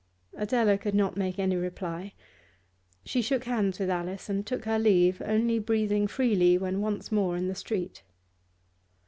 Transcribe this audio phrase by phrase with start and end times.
[0.35, 2.13] Adela could not make any reply;
[3.05, 7.37] she shook hands with Alice and took her leave, only breathing freely when once more
[7.37, 8.01] in the street.